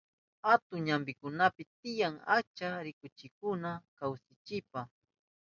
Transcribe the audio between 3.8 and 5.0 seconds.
kasunanchipa.